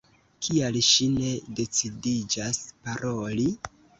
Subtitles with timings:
[0.45, 3.49] Kial ŝi ne decidiĝas paroli?